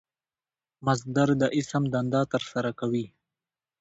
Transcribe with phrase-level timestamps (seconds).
[0.85, 3.05] مصدر د اسم دنده ترسره کوي.